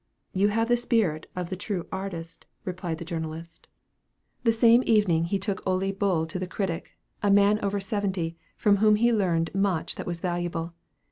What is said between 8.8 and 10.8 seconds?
he learned much that was valuable.